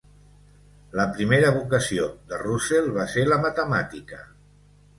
La 0.99 1.05
primera 1.17 1.51
vocació 1.59 2.09
de 2.33 2.41
Roussel 2.45 2.91
va 2.99 3.07
ser 3.15 3.29
la 3.31 3.41
matemàtica. 3.47 4.23